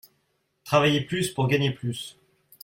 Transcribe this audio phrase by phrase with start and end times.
[0.65, 2.17] Travailler plus pour gagner plus